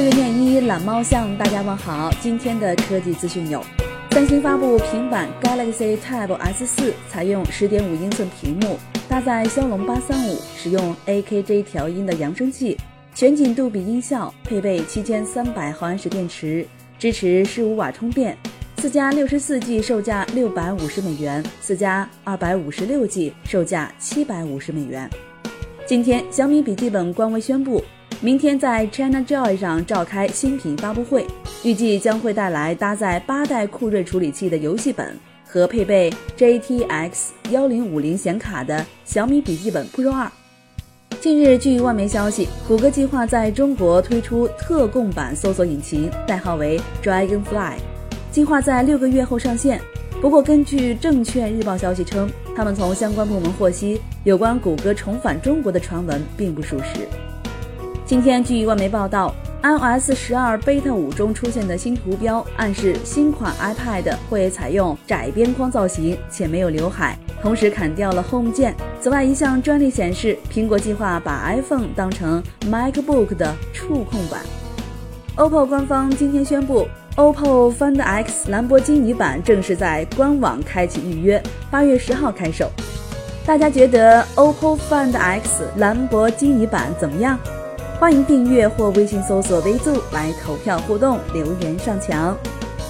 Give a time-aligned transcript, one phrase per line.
[0.00, 2.10] 月念一懒猫向大家问好。
[2.20, 3.62] 今天的科技资讯有：
[4.10, 12.78] 三星发布平板 Galaxy Tab S4，采用10.5英寸屏幕，搭载骁龙835，使用 AKG 调音的扬声器，
[13.14, 16.66] 全景杜比音效，配备7300毫安时电池，
[16.98, 18.36] 支持15瓦充电。
[18.78, 25.10] 四加六十四 G 售价六百五十美元，四加二百五十六 G 售价七百五十美元。
[25.86, 27.84] 今天，小米笔记本官微宣布，
[28.22, 31.26] 明天在 ChinaJoy 上召开新品发布会，
[31.64, 40.30] 预计将会带来搭载八代酷睿处理器的游戏本和配备 GTX 幺零五零显卡的小米笔记本 Pro 二。
[41.18, 47.76] 近日，据外媒消息，谷歌计划在中国推出特供版搜索引擎，代号为 Dragonfly。
[48.30, 49.80] 计划在六个月后上线。
[50.20, 57.08] 不过，根据证券日报消息称，他们从相关部门获悉，有关谷歌重返中国的传闻并不属实。
[58.10, 68.74] 今天，据外媒报道，iOS 十二 Beta 五中出现的新图标暗示新款 iPad 会采用窄边框造型，且没有刘海，同时砍掉了 Home 键。
[69.00, 74.40] 此外，一项专利显示，苹果计划把 iPhone 当成 MacBook 的触控板。
[75.36, 76.88] OPPO 官方今天宣布。
[77.14, 82.68] OPPO Find X 兰博基尼版正式在官网开启预约，八月十号开售。
[83.46, 87.38] 大家觉得 OPPO Find X 兰博基尼版怎么样？
[88.00, 92.34] 欢迎订阅或微信搜索微助来投票互动，留言上墙。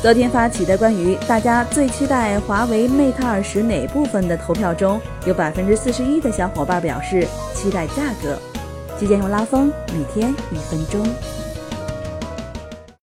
[0.00, 8.38] 昨天发起的关于大家最期待华为 Mate 二十哪部分的投票中，有百分之四十一的小伙伴表示期待价格。
[9.00, 11.04] 期间用拉风，每天一分钟。